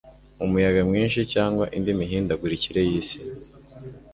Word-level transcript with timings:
umuyaga 0.45 0.81
mwinshi 0.89 1.19
cyangwa 1.33 1.65
indi 1.77 1.91
mihindagurikire 1.99 2.81
y'isi 2.89 3.17